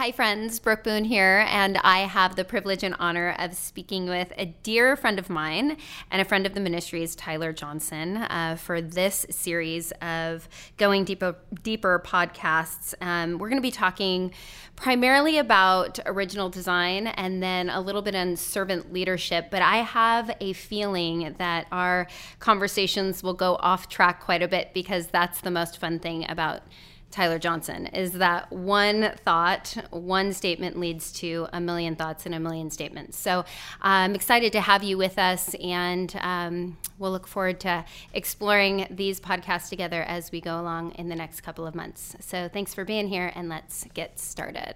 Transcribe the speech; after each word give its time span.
Hi, 0.00 0.12
friends. 0.12 0.58
Brooke 0.60 0.82
Boone 0.82 1.04
here, 1.04 1.44
and 1.46 1.76
I 1.76 1.98
have 1.98 2.34
the 2.34 2.42
privilege 2.42 2.82
and 2.82 2.96
honor 2.98 3.36
of 3.38 3.52
speaking 3.52 4.06
with 4.06 4.32
a 4.38 4.46
dear 4.46 4.96
friend 4.96 5.18
of 5.18 5.28
mine 5.28 5.76
and 6.10 6.22
a 6.22 6.24
friend 6.24 6.46
of 6.46 6.54
the 6.54 6.60
ministries, 6.60 7.14
Tyler 7.14 7.52
Johnson, 7.52 8.16
uh, 8.16 8.56
for 8.56 8.80
this 8.80 9.26
series 9.28 9.92
of 10.00 10.48
Going 10.78 11.04
Deeper, 11.04 11.36
Deeper 11.62 12.02
podcasts. 12.02 12.94
Um, 13.02 13.36
we're 13.36 13.50
going 13.50 13.58
to 13.58 13.62
be 13.62 13.70
talking 13.70 14.32
primarily 14.74 15.36
about 15.36 15.98
original 16.06 16.48
design 16.48 17.08
and 17.08 17.42
then 17.42 17.68
a 17.68 17.82
little 17.82 18.00
bit 18.00 18.14
on 18.14 18.36
servant 18.36 18.94
leadership, 18.94 19.48
but 19.50 19.60
I 19.60 19.82
have 19.82 20.34
a 20.40 20.54
feeling 20.54 21.34
that 21.36 21.66
our 21.70 22.06
conversations 22.38 23.22
will 23.22 23.34
go 23.34 23.56
off 23.56 23.90
track 23.90 24.22
quite 24.22 24.42
a 24.42 24.48
bit 24.48 24.72
because 24.72 25.08
that's 25.08 25.42
the 25.42 25.50
most 25.50 25.76
fun 25.76 25.98
thing 25.98 26.24
about 26.30 26.62
Tyler 27.10 27.38
Johnson 27.38 27.86
is 27.86 28.12
that 28.12 28.50
one 28.52 29.12
thought, 29.24 29.76
one 29.90 30.32
statement 30.32 30.78
leads 30.78 31.12
to 31.12 31.48
a 31.52 31.60
million 31.60 31.96
thoughts 31.96 32.26
and 32.26 32.34
a 32.34 32.40
million 32.40 32.70
statements. 32.70 33.18
So 33.18 33.44
I'm 33.82 34.14
excited 34.14 34.52
to 34.52 34.60
have 34.60 34.82
you 34.82 34.96
with 34.96 35.18
us, 35.18 35.54
and 35.54 36.14
um, 36.20 36.78
we'll 36.98 37.10
look 37.10 37.26
forward 37.26 37.60
to 37.60 37.84
exploring 38.12 38.86
these 38.90 39.20
podcasts 39.20 39.68
together 39.68 40.02
as 40.02 40.30
we 40.30 40.40
go 40.40 40.60
along 40.60 40.92
in 40.92 41.08
the 41.08 41.16
next 41.16 41.40
couple 41.40 41.66
of 41.66 41.74
months. 41.74 42.16
So 42.20 42.48
thanks 42.48 42.74
for 42.74 42.84
being 42.84 43.08
here, 43.08 43.32
and 43.34 43.48
let's 43.48 43.84
get 43.94 44.18
started. 44.18 44.74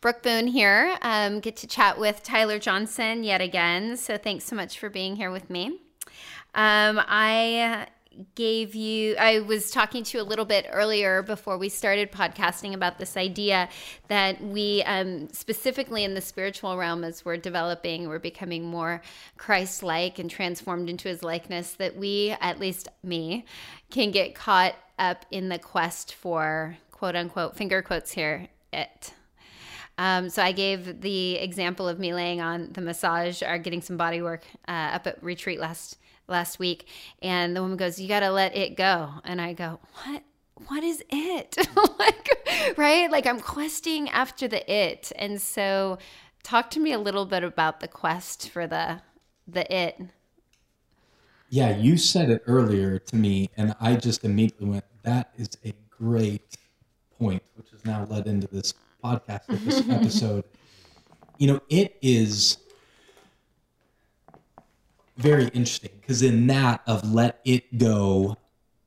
Brooke 0.00 0.22
Boone 0.22 0.46
here. 0.46 0.96
Um, 1.02 1.40
get 1.40 1.56
to 1.56 1.66
chat 1.66 1.98
with 1.98 2.22
Tyler 2.22 2.58
Johnson 2.60 3.24
yet 3.24 3.40
again. 3.40 3.96
So 3.96 4.16
thanks 4.16 4.44
so 4.44 4.54
much 4.54 4.78
for 4.78 4.88
being 4.88 5.16
here 5.16 5.30
with 5.30 5.50
me. 5.50 5.80
Um, 6.54 7.00
I 7.06 7.88
gave 8.34 8.74
you 8.74 9.14
i 9.16 9.38
was 9.40 9.70
talking 9.70 10.02
to 10.02 10.18
you 10.18 10.22
a 10.22 10.26
little 10.26 10.44
bit 10.44 10.66
earlier 10.72 11.22
before 11.22 11.56
we 11.56 11.68
started 11.68 12.10
podcasting 12.10 12.74
about 12.74 12.98
this 12.98 13.16
idea 13.16 13.68
that 14.08 14.42
we 14.42 14.82
um, 14.84 15.28
specifically 15.32 16.04
in 16.04 16.14
the 16.14 16.20
spiritual 16.20 16.76
realm 16.76 17.04
as 17.04 17.24
we're 17.24 17.36
developing 17.36 18.08
we're 18.08 18.18
becoming 18.18 18.64
more 18.64 19.00
christ-like 19.36 20.18
and 20.18 20.30
transformed 20.30 20.90
into 20.90 21.08
his 21.08 21.22
likeness 21.22 21.72
that 21.72 21.96
we 21.96 22.34
at 22.40 22.58
least 22.58 22.88
me 23.02 23.44
can 23.90 24.10
get 24.10 24.34
caught 24.34 24.74
up 24.98 25.24
in 25.30 25.48
the 25.48 25.58
quest 25.58 26.12
for 26.14 26.76
quote 26.90 27.14
unquote 27.14 27.56
finger 27.56 27.82
quotes 27.82 28.12
here 28.12 28.48
it 28.72 29.12
um, 29.98 30.30
so 30.30 30.42
I 30.42 30.52
gave 30.52 31.00
the 31.00 31.34
example 31.34 31.88
of 31.88 31.98
me 31.98 32.14
laying 32.14 32.40
on 32.40 32.70
the 32.72 32.80
massage 32.80 33.42
or 33.42 33.58
getting 33.58 33.82
some 33.82 33.96
body 33.96 34.22
work 34.22 34.44
uh, 34.68 34.90
up 34.94 35.08
at 35.08 35.22
retreat 35.22 35.58
last 35.58 35.98
last 36.28 36.60
week. 36.60 36.86
And 37.20 37.56
the 37.56 37.62
woman 37.62 37.76
goes 37.76 38.00
you 38.00 38.06
got 38.06 38.20
to 38.20 38.30
let 38.30 38.56
it 38.56 38.76
go. 38.76 39.10
And 39.24 39.40
i 39.40 39.52
go 39.52 39.80
what? 40.04 40.22
What 40.68 40.84
is 40.84 41.02
it? 41.10 41.56
Like 41.98 42.76
right? 42.76 43.10
Like 43.10 43.26
i'm 43.26 43.40
questing 43.40 44.08
after 44.10 44.46
the 44.46 44.72
it. 44.72 45.10
And 45.16 45.40
so 45.42 45.98
talk 46.44 46.70
to 46.70 46.80
me 46.80 46.92
a 46.92 46.98
little 46.98 47.26
bit 47.26 47.42
about 47.42 47.80
the 47.80 47.88
quest 47.88 48.50
for 48.50 48.66
the 48.66 49.00
the 49.48 49.72
it. 49.74 50.00
Yeah 51.50 51.76
you 51.76 51.96
said 51.96 52.30
it 52.30 52.42
earlier 52.46 52.98
to 52.98 53.16
me 53.16 53.50
and 53.56 53.74
i 53.80 53.96
just 53.96 54.22
immediately 54.22 54.68
went 54.68 54.84
that 55.02 55.30
is 55.36 55.48
a 55.64 55.72
great 55.88 56.56
point 57.18 57.42
which 57.54 57.70
has 57.70 57.84
now 57.86 58.04
led 58.04 58.26
into 58.26 58.46
this 58.48 58.74
podcast 59.02 59.46
this 59.64 59.88
episode 59.88 60.44
you 61.38 61.46
know 61.46 61.60
it 61.68 61.96
is 62.02 62.58
very 65.18 65.48
interesting 65.48 65.90
because 66.00 66.22
in 66.22 66.46
that 66.46 66.80
of 66.86 67.12
let 67.12 67.40
it 67.44 67.76
go, 67.76 68.36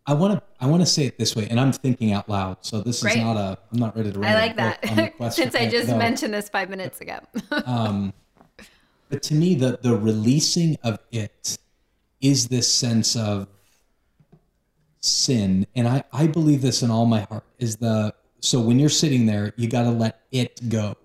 I 0.08 0.14
want 0.14 0.39
to 0.39 0.44
I 0.59 0.66
want 0.66 0.82
to 0.82 0.86
say 0.86 1.06
it 1.06 1.20
this 1.20 1.36
way, 1.36 1.48
and 1.50 1.59
I'm 1.59 1.73
thinking 1.73 2.14
out 2.14 2.28
loud. 2.28 2.58
So 2.62 2.82
this 2.82 3.04
is 3.04 3.16
not 3.17 3.38
a 3.38 3.59
I'm 3.72 3.80
not 3.80 3.95
ready 3.95 4.12
to. 4.12 4.20
I 4.23 4.34
like 4.34 4.56
that 4.56 5.14
since 5.34 5.54
I 5.54 5.70
just 5.70 5.89
mentioned 5.89 6.34
this 6.34 6.50
five 6.50 6.70
minutes 6.70 7.02
ago. 7.02 7.20
um, 7.66 8.14
but 9.09 9.22
to 9.23 9.34
me, 9.34 9.56
the 9.56 9.78
the 9.82 9.95
releasing 9.95 10.78
of 10.84 11.00
it 11.12 11.58
is 12.22 12.48
this 12.48 12.73
sense 12.73 13.16
of 13.16 13.48
sin, 15.00 15.67
and 15.76 15.88
I 15.88 16.04
I 16.14 16.27
believe 16.27 16.61
this 16.61 16.82
in 16.82 16.89
all 16.89 17.05
my 17.05 17.21
heart. 17.21 17.44
Is 17.60 17.76
the 17.76 18.16
so 18.41 18.59
when 18.59 18.79
you're 18.79 18.89
sitting 18.89 19.25
there, 19.25 19.53
you 19.55 19.69
got 19.69 19.83
to 19.83 19.91
let 19.91 20.21
it 20.31 20.69
go. 20.69 20.95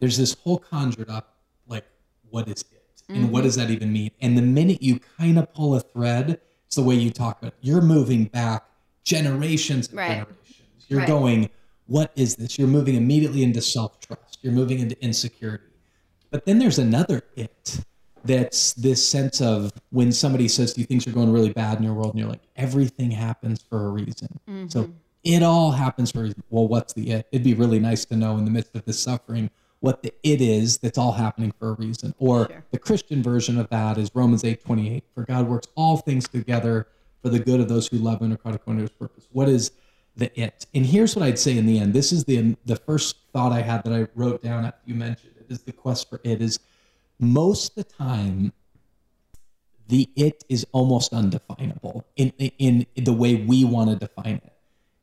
There's 0.00 0.16
this 0.16 0.34
whole 0.42 0.58
conjured 0.58 1.10
up 1.10 1.36
like 1.66 1.84
what 2.30 2.48
is 2.48 2.62
it? 2.72 2.78
and 3.08 3.18
mm-hmm. 3.18 3.32
what 3.32 3.42
does 3.42 3.56
that 3.56 3.70
even 3.70 3.92
mean? 3.92 4.10
And 4.20 4.36
the 4.36 4.42
minute 4.42 4.82
you 4.82 5.00
kind 5.18 5.38
of 5.38 5.52
pull 5.54 5.74
a 5.74 5.80
thread, 5.80 6.40
it's 6.66 6.76
the 6.76 6.82
way 6.82 6.94
you 6.94 7.10
talk 7.10 7.40
about. 7.40 7.52
It. 7.52 7.58
You're 7.62 7.80
moving 7.80 8.24
back 8.24 8.64
generations 9.04 9.88
and 9.88 9.98
right. 9.98 10.08
generations. 10.08 10.86
You're 10.88 11.00
right. 11.00 11.08
going, 11.08 11.50
what 11.86 12.12
is 12.16 12.36
this? 12.36 12.58
You're 12.58 12.68
moving 12.68 12.96
immediately 12.96 13.42
into 13.42 13.62
self 13.62 14.00
trust. 14.00 14.38
You're 14.42 14.52
moving 14.52 14.78
into 14.78 15.02
insecurity. 15.02 15.64
But 16.30 16.44
then 16.44 16.58
there's 16.58 16.78
another 16.78 17.22
it 17.36 17.80
that's 18.24 18.74
this 18.74 19.08
sense 19.08 19.40
of 19.40 19.72
when 19.90 20.12
somebody 20.12 20.48
says 20.48 20.74
to 20.74 20.80
you 20.80 20.86
things 20.86 21.06
are 21.06 21.12
going 21.12 21.32
really 21.32 21.52
bad 21.52 21.78
in 21.78 21.84
your 21.84 21.94
world, 21.94 22.10
and 22.10 22.18
you're 22.18 22.28
like, 22.28 22.42
everything 22.56 23.10
happens 23.10 23.62
for 23.62 23.86
a 23.86 23.88
reason. 23.88 24.38
Mm-hmm. 24.46 24.68
So 24.68 24.92
it 25.24 25.42
all 25.42 25.72
happens 25.72 26.10
for. 26.10 26.30
Well, 26.50 26.68
what's 26.68 26.92
the 26.92 27.10
it? 27.10 27.28
It'd 27.32 27.44
be 27.44 27.54
really 27.54 27.78
nice 27.78 28.04
to 28.06 28.16
know 28.16 28.36
in 28.36 28.44
the 28.44 28.50
midst 28.50 28.74
of 28.74 28.84
this 28.84 29.00
suffering 29.00 29.50
what 29.80 30.02
the 30.02 30.12
it 30.22 30.40
is 30.40 30.78
that's 30.78 30.98
all 30.98 31.12
happening 31.12 31.52
for 31.58 31.70
a 31.70 31.72
reason. 31.72 32.14
Or 32.18 32.48
sure. 32.48 32.64
the 32.70 32.78
Christian 32.78 33.22
version 33.22 33.58
of 33.58 33.68
that 33.70 33.98
is 33.98 34.10
Romans 34.14 34.44
8 34.44 34.64
28. 34.64 35.04
For 35.14 35.24
God 35.24 35.48
works 35.48 35.68
all 35.74 35.98
things 35.98 36.28
together 36.28 36.88
for 37.22 37.28
the 37.28 37.38
good 37.38 37.60
of 37.60 37.68
those 37.68 37.88
who 37.88 37.98
love 37.98 38.20
him 38.20 38.32
and 38.32 38.38
are 38.44 38.54
according 38.54 38.78
to 38.78 38.82
his 38.82 38.90
purpose. 38.90 39.26
What 39.32 39.48
is 39.48 39.72
the 40.16 40.38
it? 40.40 40.66
And 40.74 40.86
here's 40.86 41.14
what 41.14 41.24
I'd 41.24 41.38
say 41.38 41.56
in 41.56 41.66
the 41.66 41.78
end. 41.78 41.94
This 41.94 42.12
is 42.12 42.24
the 42.24 42.56
the 42.64 42.76
first 42.76 43.16
thought 43.32 43.52
I 43.52 43.62
had 43.62 43.84
that 43.84 43.92
I 43.92 44.08
wrote 44.14 44.42
down 44.42 44.64
after 44.64 44.80
you 44.86 44.94
mentioned 44.94 45.34
it 45.38 45.46
is 45.52 45.62
the 45.62 45.72
quest 45.72 46.08
for 46.10 46.20
it 46.24 46.40
is 46.40 46.58
most 47.18 47.70
of 47.70 47.74
the 47.74 47.84
time 47.84 48.52
the 49.88 50.08
it 50.16 50.44
is 50.48 50.66
almost 50.72 51.12
undefinable 51.12 52.04
in, 52.16 52.30
in, 52.38 52.86
in 52.94 53.04
the 53.04 53.12
way 53.12 53.34
we 53.34 53.64
want 53.64 53.90
to 53.90 53.96
define 53.96 54.36
it. 54.36 54.52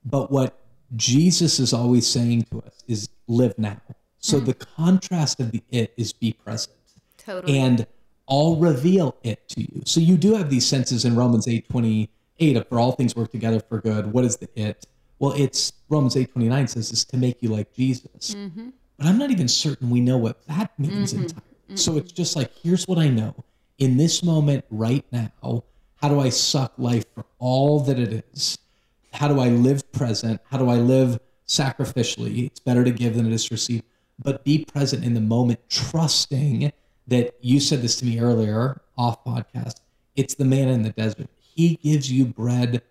But 0.06 0.32
what 0.32 0.60
Jesus 0.96 1.60
is 1.60 1.74
always 1.74 2.08
saying 2.08 2.44
to 2.52 2.62
us 2.62 2.84
is 2.88 3.10
live 3.28 3.58
now 3.58 3.82
so 4.26 4.42
mm. 4.42 4.46
the 4.46 4.56
contrast 4.56 5.40
of 5.40 5.52
the 5.52 5.62
it 5.70 5.94
is 5.98 6.12
be 6.12 6.34
present. 6.34 6.76
Totally. 7.18 7.60
And 7.60 7.86
I'll 8.28 8.56
reveal 8.56 9.16
it 9.24 9.48
to 9.50 9.62
you. 9.62 9.84
So 9.86 10.00
you 10.00 10.18
do 10.18 10.34
have 10.34 10.50
these 10.50 10.66
senses 10.66 11.06
in 11.06 11.16
Romans 11.16 11.48
8 11.48 11.70
28 11.70 12.58
of 12.58 12.68
for 12.68 12.80
all 12.80 12.92
things 12.94 13.16
work 13.16 13.30
together 13.30 13.60
for 13.60 13.80
good. 13.80 14.12
What 14.12 14.26
is 14.26 14.38
the 14.38 14.50
it? 14.56 14.88
Well, 15.20 15.34
it's 15.34 15.74
Romans 15.90 16.18
8 16.18 16.32
29 16.32 16.68
says 16.68 16.92
is 16.92 17.06
to 17.06 17.18
make 17.18 17.44
you 17.44 17.50
like 17.50 17.72
Jesus. 17.74 18.34
Mm-hmm. 18.34 18.70
But 18.98 19.06
I'm 19.06 19.20
not 19.20 19.30
even 19.30 19.48
certain 19.48 19.92
we 19.92 20.02
know 20.02 20.18
what 20.18 20.44
that 20.48 20.72
means 20.80 21.14
mm-hmm. 21.14 21.24
entirely. 21.24 21.44
Mm-hmm. 21.68 21.76
So 21.76 21.98
it's 21.98 22.12
just 22.12 22.36
like, 22.36 22.52
here's 22.64 22.86
what 22.86 22.98
I 22.98 23.10
know. 23.10 23.36
In 23.78 23.98
this 23.98 24.24
moment 24.24 24.66
right 24.72 25.06
now, 25.12 25.64
how 26.02 26.10
do 26.10 26.20
I 26.20 26.30
suck 26.30 26.74
life 26.80 27.06
for 27.14 27.26
all 27.38 27.80
that 27.82 28.00
it 28.00 28.26
is? 28.34 28.58
How 29.16 29.28
do 29.28 29.40
I 29.40 29.50
live 29.50 29.92
present? 29.92 30.42
How 30.52 30.58
do 30.58 30.70
I 30.70 30.76
live 30.76 31.20
sacrificially? 31.48 32.48
It's 32.48 32.60
better 32.60 32.84
to 32.84 32.92
give 32.92 33.16
than 33.16 33.26
it 33.26 33.34
is 33.34 33.46
to 33.46 33.56
receive 33.56 33.82
but 34.20 34.44
be 34.44 34.66
present 34.66 35.04
in 35.04 35.14
the 35.14 35.22
moment, 35.22 35.60
trusting 35.70 36.72
that 37.08 37.36
you 37.42 37.60
said 37.60 37.82
this 37.82 37.98
to 37.98 38.06
me 38.06 38.20
earlier 38.20 38.82
off 38.98 39.24
podcast. 39.24 39.82
It's 40.16 40.36
the 40.36 40.46
man 40.46 40.70
in 40.70 40.84
the 40.84 40.92
desert. 40.92 41.28
He 41.38 41.76
gives 41.76 42.12
you 42.12 42.26
bread 42.26 42.82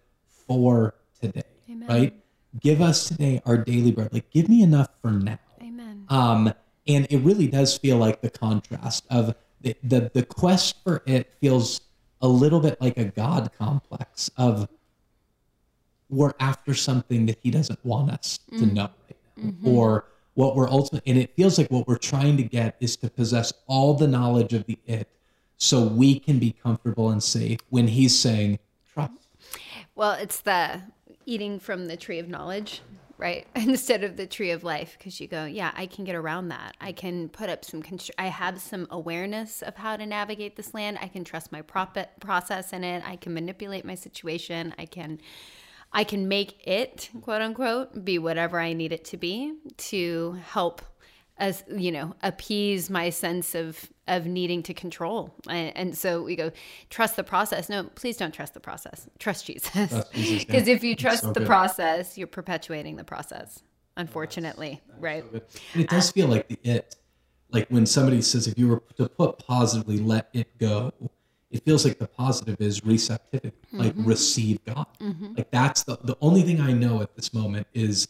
for 0.47 0.95
today, 1.21 1.43
Amen. 1.71 1.89
right? 1.89 2.15
Give 2.61 2.81
us 2.81 3.09
today 3.09 3.41
our 3.47 3.57
daily 3.57 3.91
bread. 3.91 4.13
Like, 4.13 4.31
give 4.31 4.49
me 4.49 4.63
enough 4.63 4.91
for 5.01 5.11
now. 5.11 5.39
Amen. 5.63 6.05
Um, 6.09 6.53
and 6.87 7.07
it 7.11 7.19
really 7.19 7.49
does 7.49 7.77
feel 7.77 7.97
like 7.97 8.21
the 8.21 8.31
contrast 8.31 9.05
of 9.11 9.35
the, 9.63 9.75
the, 9.83 10.11
the 10.13 10.25
quest 10.25 10.83
for 10.85 11.03
it 11.07 11.33
feels 11.41 11.81
a 12.21 12.29
little 12.29 12.61
bit 12.61 12.81
like 12.81 12.99
a 12.99 13.07
God 13.07 13.51
complex 13.59 14.31
of 14.37 14.69
we're 16.09 16.35
after 16.41 16.75
something 16.75 17.27
that 17.27 17.39
he 17.43 17.51
doesn't 17.51 17.85
want 17.85 18.11
us 18.11 18.41
mm. 18.53 18.59
to 18.59 18.67
know 18.67 18.83
right 18.83 19.17
now. 19.37 19.51
Mm-hmm. 19.51 19.69
Or 19.69 20.05
what 20.35 20.57
we're 20.57 20.69
ultimately 20.69 21.11
and 21.11 21.21
it 21.21 21.35
feels 21.37 21.59
like 21.59 21.71
what 21.71 21.89
we're 21.89 21.97
trying 21.97 22.37
to 22.37 22.43
get 22.43 22.77
is 22.81 22.97
to 22.97 23.09
possess 23.09 23.53
all 23.67 23.95
the 23.95 24.07
knowledge 24.07 24.53
of 24.53 24.67
the 24.67 24.79
it 24.87 25.09
so 25.57 25.83
we 25.83 26.19
can 26.19 26.39
be 26.39 26.53
comfortable 26.53 27.11
and 27.11 27.23
safe 27.23 27.61
when 27.71 27.89
he's 27.89 28.17
saying 28.17 28.59
trust 28.93 29.13
well 29.95 30.13
it's 30.13 30.41
the 30.41 30.81
eating 31.27 31.59
from 31.59 31.87
the 31.87 31.97
tree 31.97 32.19
of 32.19 32.29
knowledge 32.29 32.83
right 33.17 33.47
instead 33.55 34.03
of 34.03 34.17
the 34.17 34.27
tree 34.27 34.51
of 34.51 34.65
life 34.65 34.97
because 34.99 35.21
you 35.21 35.29
go 35.29 35.45
yeah 35.45 35.71
i 35.77 35.87
can 35.87 36.05
get 36.05 36.17
around 36.17 36.49
that 36.49 36.77
i 36.81 36.91
can 36.91 37.29
put 37.29 37.49
up 37.49 37.65
some 37.65 37.83
constr- 37.83 38.11
i 38.19 38.27
have 38.27 38.61
some 38.61 38.87
awareness 38.91 39.63
of 39.63 39.77
how 39.77 39.97
to 39.97 40.05
navigate 40.05 40.57
this 40.57 40.75
land 40.75 40.99
i 41.01 41.07
can 41.07 41.23
trust 41.23 41.53
my 41.53 41.63
prop- 41.63 42.21
process 42.21 42.73
in 42.73 42.83
it 42.83 43.03
i 43.07 43.15
can 43.15 43.33
manipulate 43.33 43.85
my 43.85 43.95
situation 43.95 44.75
i 44.79 44.85
can 44.85 45.21
I 45.95 46.05
can 46.05 46.29
make 46.29 46.67
it, 46.67 47.09
quote 47.23 47.41
unquote, 47.41 48.05
be 48.05 48.19
whatever 48.19 48.61
I 48.61 48.73
need 48.73 48.93
it 48.93 49.05
to 49.07 49.17
be 49.17 49.55
to 49.77 50.39
help 50.45 50.83
as 51.37 51.65
you 51.69 51.91
know 51.91 52.15
appease 52.23 52.89
my 52.91 53.11
sense 53.11 53.57
of 53.57 53.91
of 54.07 54.27
needing 54.27 54.63
to 54.65 54.75
control. 54.75 55.35
And, 55.49 55.77
and, 55.77 55.99
so 55.99 56.23
we 56.23 56.37
go 56.37 56.53
trust 56.91 57.17
the 57.17 57.25
process. 57.25 57.69
No 57.69 57.85
please 57.95 58.17
don't 58.17 58.33
trust 58.33 58.55
the 58.55 58.61
process. 58.61 59.09
Trust 59.19 59.47
jesus. 59.47 59.73
Because 60.13 60.69
if 60.69 60.85
you 60.85 60.95
trust 60.95 61.23
so 61.23 61.33
the 61.33 61.41
good. 61.41 61.47
process 61.47 62.17
you're 62.19 62.29
perpetuating 62.29 62.97
the 62.97 63.05
process 63.05 63.63
unfortunately, 63.97 64.81
right? 64.99 65.25
And 65.73 65.83
it 65.83 65.89
does 65.89 66.11
feel 66.11 66.29
like 66.29 66.49
the 66.49 66.59
it, 66.63 66.97
like 67.51 67.69
when 67.69 67.87
somebody 67.87 68.21
says, 68.23 68.47
if 68.47 68.59
you 68.59 68.69
were 68.69 68.83
to 68.97 69.09
put 69.09 69.39
positively, 69.39 69.99
let 69.99 70.29
it 70.33 70.59
go, 70.59 70.93
it 71.55 71.65
feels 71.65 71.85
like 71.85 72.01
the 72.01 72.09
positive 72.09 72.61
is 72.61 72.85
receptivity, 72.85 73.53
like 73.73 73.93
mm-hmm. 73.93 74.05
receive 74.05 74.63
God. 74.65 74.87
Mm-hmm. 75.01 75.35
Like 75.37 75.53
that's 75.53 75.85
the, 75.85 75.97
the 76.03 76.17
only 76.21 76.43
thing 76.43 76.61
I 76.61 76.73
know 76.73 77.01
at 77.01 77.15
this 77.15 77.33
moment 77.33 77.69
is 77.73 78.09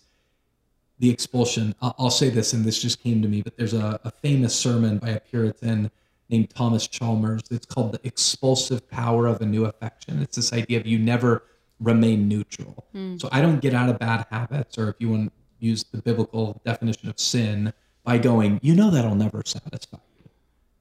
the 0.99 1.11
expulsion. 1.11 1.75
I'll, 1.83 1.95
I'll 1.99 2.11
say 2.11 2.31
this, 2.31 2.55
and 2.55 2.65
this 2.65 2.81
just 2.81 3.03
came 3.03 3.21
to 3.21 3.29
me, 3.29 3.43
but 3.43 3.59
there's 3.59 3.75
a, 3.75 4.01
a 4.03 4.11
famous 4.11 4.55
sermon 4.55 4.97
by 4.97 5.11
a 5.11 5.21
Puritan 5.21 5.91
named 6.31 6.55
Thomas 6.55 6.89
Chalmers. 6.89 7.43
It's 7.51 7.67
called 7.67 7.93
The 7.93 8.01
Expulsive 8.05 8.89
Power 8.89 9.27
of 9.27 9.43
a 9.43 9.47
New 9.47 9.67
Affection. 9.67 10.23
It's 10.23 10.37
this 10.37 10.55
idea 10.55 10.81
of 10.81 10.87
you 10.87 10.99
never 10.99 11.45
remain 11.81 12.27
neutral. 12.27 12.87
Mm. 12.95 13.21
So 13.21 13.29
I 13.31 13.43
don't 13.43 13.61
get 13.61 13.75
out 13.75 13.91
of 13.91 13.99
bad 13.99 14.25
habits, 14.31 14.79
or 14.79 14.89
if 14.89 14.97
you 15.01 15.11
want 15.11 15.27
to 15.27 15.33
use 15.59 15.85
the 15.85 16.01
biblical 16.01 16.63
definition 16.65 17.11
of 17.11 17.21
sin, 17.21 17.75
by 18.05 18.17
going, 18.17 18.59
you 18.63 18.75
know, 18.75 18.91
that'll 18.91 19.15
never 19.15 19.43
satisfy. 19.45 19.94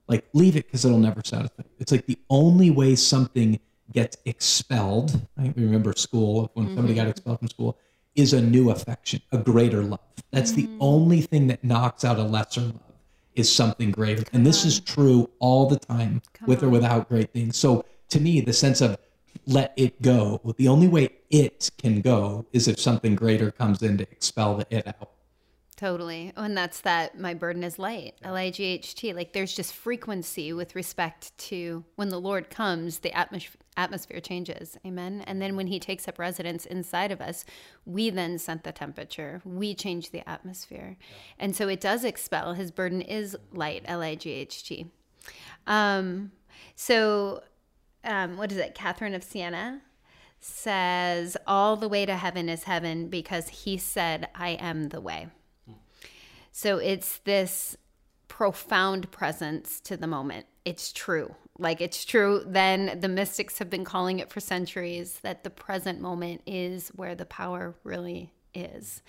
Like, 0.07 0.25
leave 0.33 0.55
it 0.55 0.65
because 0.65 0.85
it'll 0.85 0.97
never 0.97 1.21
satisfy 1.23 1.63
you. 1.63 1.69
It's 1.79 1.91
like 1.91 2.05
the 2.05 2.19
only 2.29 2.69
way 2.69 2.95
something 2.95 3.59
gets 3.91 4.17
expelled, 4.25 5.21
right? 5.38 5.55
We 5.55 5.63
remember 5.63 5.94
school, 5.94 6.51
when 6.53 6.67
somebody 6.75 6.95
got 6.95 7.07
expelled 7.07 7.39
from 7.39 7.47
school, 7.47 7.77
is 8.15 8.33
a 8.33 8.41
new 8.41 8.69
affection, 8.69 9.21
a 9.31 9.38
greater 9.38 9.83
love. 9.83 10.00
That's 10.31 10.51
the 10.51 10.69
only 10.79 11.21
thing 11.21 11.47
that 11.47 11.63
knocks 11.63 12.03
out 12.03 12.17
a 12.19 12.23
lesser 12.23 12.61
love 12.61 12.79
is 13.35 13.53
something 13.53 13.91
greater. 13.91 14.23
and 14.33 14.45
this 14.45 14.63
is 14.65 14.79
true 14.79 15.29
all 15.39 15.67
the 15.67 15.79
time, 15.79 16.21
with 16.45 16.61
or 16.63 16.69
without 16.69 17.09
great 17.09 17.33
things. 17.33 17.57
So 17.57 17.85
to 18.09 18.19
me, 18.19 18.41
the 18.41 18.53
sense 18.53 18.81
of 18.81 18.97
let 19.47 19.73
it 19.75 20.01
go, 20.01 20.39
well, 20.44 20.53
the 20.57 20.67
only 20.67 20.88
way 20.88 21.09
it 21.29 21.71
can 21.77 22.01
go 22.01 22.45
is 22.53 22.67
if 22.67 22.79
something 22.79 23.15
greater 23.15 23.51
comes 23.51 23.81
in 23.81 23.97
to 23.97 24.03
expel 24.03 24.57
the 24.57 24.67
it 24.69 24.88
out. 24.88 25.09
Totally. 25.75 26.31
Oh, 26.37 26.43
and 26.43 26.55
that's 26.55 26.81
that 26.81 27.19
my 27.19 27.33
burden 27.33 27.63
is 27.63 27.79
light, 27.79 28.15
L 28.23 28.35
I 28.35 28.51
G 28.51 28.63
H 28.63 28.95
T. 28.95 29.13
Like 29.13 29.33
there's 29.33 29.55
just 29.55 29.73
frequency 29.73 30.53
with 30.53 30.75
respect 30.75 31.37
to 31.49 31.83
when 31.95 32.09
the 32.09 32.19
Lord 32.19 32.49
comes, 32.49 32.99
the 32.99 33.09
atmos- 33.09 33.55
atmosphere 33.75 34.19
changes. 34.19 34.77
Amen. 34.85 35.23
And 35.25 35.41
then 35.41 35.55
when 35.55 35.67
he 35.67 35.79
takes 35.79 36.07
up 36.07 36.19
residence 36.19 36.65
inside 36.65 37.11
of 37.11 37.21
us, 37.21 37.43
we 37.85 38.09
then 38.09 38.37
set 38.37 38.63
the 38.63 38.71
temperature, 38.71 39.41
we 39.43 39.73
change 39.73 40.11
the 40.11 40.27
atmosphere. 40.29 40.97
And 41.39 41.55
so 41.55 41.67
it 41.67 41.81
does 41.81 42.03
expel. 42.03 42.53
His 42.53 42.71
burden 42.71 43.01
is 43.01 43.35
light, 43.51 43.83
L 43.85 44.01
I 44.01 44.15
G 44.15 44.29
H 44.31 44.63
T. 44.63 44.87
Um, 45.65 46.31
so, 46.75 47.43
um, 48.03 48.37
what 48.37 48.51
is 48.51 48.57
it? 48.57 48.75
Catherine 48.75 49.15
of 49.15 49.23
Siena 49.23 49.81
says, 50.39 51.37
All 51.47 51.77
the 51.77 51.89
way 51.89 52.05
to 52.05 52.15
heaven 52.15 52.49
is 52.49 52.63
heaven 52.63 53.07
because 53.07 53.47
he 53.47 53.77
said, 53.77 54.27
I 54.35 54.49
am 54.49 54.89
the 54.89 55.01
way. 55.01 55.29
So 56.53 56.77
it's 56.77 57.17
this 57.19 57.75
profound 58.27 59.11
presence 59.11 59.79
to 59.81 59.97
the 59.97 60.07
moment. 60.07 60.45
It's 60.65 60.94
true. 60.94 61.35
Like 61.57 61.81
it's 61.81 62.05
true. 62.05 62.44
Then 62.45 63.00
the 63.01 63.07
mystics 63.07 63.57
have 63.57 63.69
been 63.69 63.83
calling 63.83 64.19
it 64.19 64.31
for 64.31 64.39
centuries 64.39 65.19
that 65.23 65.44
the 65.44 65.50
present 65.50 66.00
moment 66.00 66.41
is 66.45 66.89
where 66.89 67.15
the 67.15 67.25
power 67.25 67.75
really 67.83 68.31
is. 68.53 69.01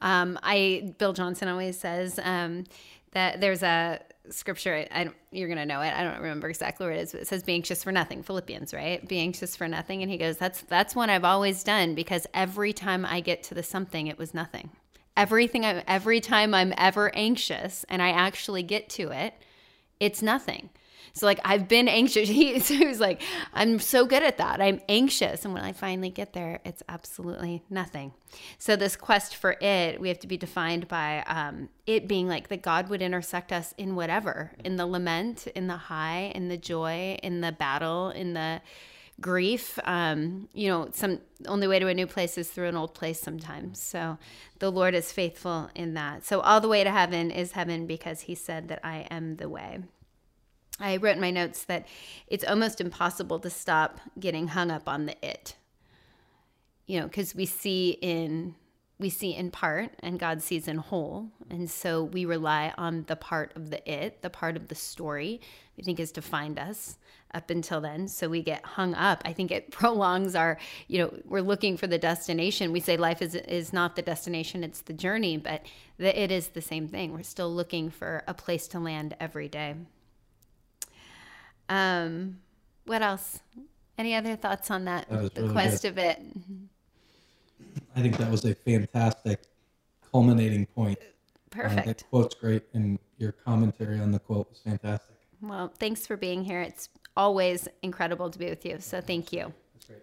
Um, 0.00 0.38
I 0.42 0.94
Bill 0.98 1.12
Johnson 1.12 1.48
always 1.48 1.78
says 1.78 2.18
um, 2.22 2.64
that 3.12 3.42
there's 3.42 3.62
a 3.62 4.00
scripture. 4.30 4.86
I, 4.90 5.04
don't, 5.04 5.16
you're 5.30 5.48
gonna 5.48 5.66
know 5.66 5.82
it. 5.82 5.92
I 5.94 6.02
don't 6.02 6.20
remember 6.20 6.48
exactly 6.48 6.86
where 6.86 6.94
it 6.94 7.00
is. 7.00 7.12
But 7.12 7.20
it 7.20 7.26
says, 7.28 7.42
"Be 7.42 7.52
anxious 7.52 7.84
for 7.84 7.92
nothing." 7.92 8.22
Philippians, 8.22 8.72
right? 8.72 9.06
Be 9.06 9.18
anxious 9.18 9.54
for 9.54 9.68
nothing. 9.68 10.00
And 10.00 10.10
he 10.10 10.16
goes, 10.16 10.38
"That's 10.38 10.62
that's 10.62 10.96
one 10.96 11.10
I've 11.10 11.24
always 11.24 11.62
done 11.62 11.94
because 11.94 12.26
every 12.32 12.72
time 12.72 13.04
I 13.04 13.20
get 13.20 13.42
to 13.44 13.54
the 13.54 13.62
something, 13.62 14.06
it 14.06 14.18
was 14.18 14.32
nothing." 14.32 14.70
Everything 15.16 15.64
I, 15.64 15.82
every 15.86 16.20
time 16.20 16.54
I'm 16.54 16.74
ever 16.76 17.14
anxious 17.14 17.84
and 17.88 18.02
I 18.02 18.10
actually 18.10 18.62
get 18.62 18.88
to 18.90 19.10
it, 19.10 19.34
it's 20.00 20.22
nothing. 20.22 20.70
So 21.16 21.24
like 21.24 21.40
I've 21.46 21.66
been 21.66 21.88
anxious. 21.88 22.28
He, 22.36 22.60
so 22.60 22.74
he 22.74 22.86
was 22.86 23.00
like, 23.00 23.22
I'm 23.54 23.78
so 23.78 24.04
good 24.04 24.22
at 24.22 24.36
that. 24.36 24.60
I'm 24.60 24.82
anxious, 24.88 25.44
and 25.46 25.54
when 25.54 25.62
I 25.62 25.72
finally 25.72 26.10
get 26.10 26.34
there, 26.34 26.60
it's 26.64 26.82
absolutely 26.88 27.62
nothing. 27.70 28.12
So 28.58 28.76
this 28.76 28.96
quest 28.96 29.34
for 29.34 29.56
it, 29.62 29.98
we 29.98 30.08
have 30.08 30.18
to 30.20 30.26
be 30.26 30.36
defined 30.36 30.88
by 30.88 31.24
um, 31.26 31.70
it 31.86 32.06
being 32.06 32.28
like 32.28 32.48
that 32.48 32.60
God 32.60 32.90
would 32.90 33.00
intersect 33.00 33.50
us 33.50 33.72
in 33.78 33.94
whatever, 33.96 34.52
in 34.62 34.76
the 34.76 34.86
lament, 34.86 35.46
in 35.46 35.68
the 35.68 35.76
high, 35.76 36.32
in 36.34 36.48
the 36.48 36.58
joy, 36.58 37.18
in 37.22 37.40
the 37.40 37.52
battle, 37.52 38.10
in 38.10 38.34
the 38.34 38.60
grief 39.20 39.78
um, 39.84 40.48
you 40.52 40.68
know 40.68 40.88
some 40.92 41.20
only 41.46 41.66
way 41.66 41.78
to 41.78 41.88
a 41.88 41.94
new 41.94 42.06
place 42.06 42.36
is 42.36 42.50
through 42.50 42.68
an 42.68 42.76
old 42.76 42.94
place 42.94 43.20
sometimes. 43.20 43.80
So 43.80 44.18
the 44.58 44.70
lord 44.70 44.94
is 44.94 45.12
faithful 45.12 45.70
in 45.74 45.94
that. 45.94 46.24
So 46.24 46.40
all 46.40 46.60
the 46.60 46.68
way 46.68 46.84
to 46.84 46.90
heaven 46.90 47.30
is 47.30 47.52
heaven 47.52 47.86
because 47.86 48.22
he 48.22 48.34
said 48.34 48.68
that 48.68 48.80
i 48.84 49.06
am 49.10 49.36
the 49.36 49.48
way. 49.48 49.80
I 50.78 50.98
wrote 50.98 51.16
in 51.16 51.20
my 51.22 51.30
notes 51.30 51.64
that 51.64 51.86
it's 52.26 52.44
almost 52.44 52.80
impossible 52.80 53.38
to 53.40 53.48
stop 53.48 54.00
getting 54.20 54.48
hung 54.48 54.70
up 54.70 54.88
on 54.88 55.06
the 55.06 55.16
it 55.26 55.56
you 56.86 57.00
know 57.00 57.06
because 57.06 57.34
we 57.34 57.46
see 57.46 57.98
in 58.00 58.54
we 58.98 59.10
see 59.10 59.34
in 59.34 59.50
part 59.50 59.90
and 60.00 60.18
God 60.18 60.42
sees 60.42 60.68
in 60.68 60.78
whole. 60.78 61.28
And 61.50 61.70
so 61.70 62.04
we 62.04 62.24
rely 62.24 62.72
on 62.78 63.04
the 63.08 63.16
part 63.16 63.52
of 63.54 63.70
the 63.70 63.90
it, 63.90 64.22
the 64.22 64.30
part 64.30 64.56
of 64.56 64.68
the 64.68 64.74
story 64.74 65.40
we 65.76 65.84
think 65.84 66.00
is 66.00 66.12
to 66.12 66.22
find 66.22 66.58
us 66.58 66.96
up 67.34 67.50
until 67.50 67.82
then. 67.82 68.08
So 68.08 68.28
we 68.28 68.42
get 68.42 68.64
hung 68.64 68.94
up. 68.94 69.20
I 69.26 69.32
think 69.34 69.50
it 69.50 69.70
prolongs 69.70 70.34
our, 70.34 70.58
you 70.88 70.98
know, 70.98 71.14
we're 71.26 71.42
looking 71.42 71.76
for 71.76 71.86
the 71.86 71.98
destination. 71.98 72.72
We 72.72 72.80
say 72.80 72.96
life 72.96 73.20
is 73.20 73.34
is 73.34 73.72
not 73.72 73.96
the 73.96 74.02
destination, 74.02 74.64
it's 74.64 74.80
the 74.80 74.94
journey, 74.94 75.36
but 75.36 75.62
the, 75.98 76.18
it 76.18 76.30
is 76.30 76.48
the 76.48 76.62
same 76.62 76.88
thing. 76.88 77.12
We're 77.12 77.22
still 77.22 77.52
looking 77.52 77.90
for 77.90 78.22
a 78.26 78.32
place 78.32 78.66
to 78.68 78.80
land 78.80 79.14
every 79.20 79.48
day. 79.48 79.74
Um, 81.68 82.38
what 82.86 83.02
else? 83.02 83.40
Any 83.98 84.14
other 84.14 84.36
thoughts 84.36 84.70
on 84.70 84.84
that? 84.86 85.08
That 85.10 85.34
the 85.34 85.42
really 85.42 85.52
quest 85.52 85.82
good. 85.82 85.88
of 85.88 85.98
it. 85.98 86.22
I 87.96 88.02
think 88.02 88.18
that 88.18 88.30
was 88.30 88.44
a 88.44 88.54
fantastic 88.54 89.40
culminating 90.12 90.66
point. 90.66 90.98
Uh, 91.00 91.04
Perfect. 91.50 91.86
that 91.86 92.04
quote's 92.10 92.34
great, 92.34 92.64
and 92.74 92.98
your 93.16 93.32
commentary 93.32 93.98
on 93.98 94.12
the 94.12 94.18
quote 94.18 94.50
was 94.50 94.60
fantastic. 94.60 95.16
Well, 95.40 95.72
thanks 95.78 96.06
for 96.06 96.16
being 96.16 96.44
here. 96.44 96.60
It's 96.60 96.90
always 97.16 97.66
incredible 97.82 98.30
to 98.30 98.38
be 98.38 98.50
with 98.50 98.66
you. 98.66 98.76
So 98.80 99.00
thank 99.00 99.32
you. 99.32 99.54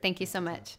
Thank 0.02 0.20
you 0.20 0.26
so 0.26 0.42
much. 0.42 0.78